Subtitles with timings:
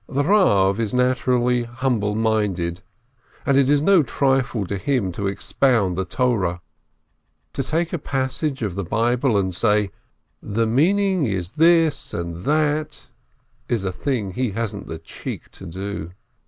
[0.09, 2.81] The Rav is naturally humble minded,
[3.45, 6.59] and it is no trifle to him to expound the Torah.
[7.53, 9.91] To take a passage of the Bible and say,
[10.41, 13.09] The meaning is this and that,
[13.69, 16.09] is a thing he hasn't the cheek to do.